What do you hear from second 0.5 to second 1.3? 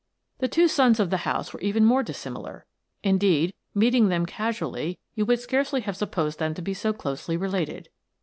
sons of the